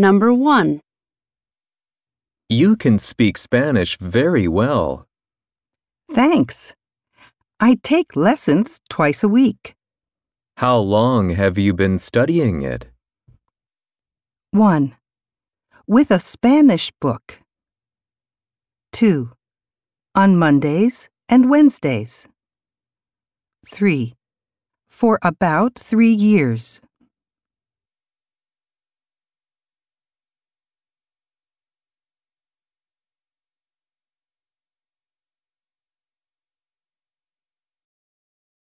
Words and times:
Number 0.00 0.32
1. 0.32 0.80
You 2.48 2.74
can 2.74 2.98
speak 2.98 3.36
Spanish 3.36 3.98
very 3.98 4.48
well. 4.48 5.06
Thanks. 6.14 6.72
I 7.60 7.76
take 7.82 8.16
lessons 8.16 8.80
twice 8.88 9.22
a 9.22 9.28
week. 9.28 9.74
How 10.56 10.78
long 10.78 11.28
have 11.36 11.58
you 11.58 11.74
been 11.74 11.98
studying 11.98 12.62
it? 12.62 12.86
1. 14.52 14.96
With 15.86 16.10
a 16.10 16.18
Spanish 16.18 16.90
book. 16.98 17.42
2. 18.94 19.32
On 20.14 20.34
Mondays 20.34 21.10
and 21.28 21.50
Wednesdays. 21.50 22.26
3. 23.68 24.14
For 24.88 25.18
about 25.22 25.78
three 25.78 26.14
years. 26.14 26.80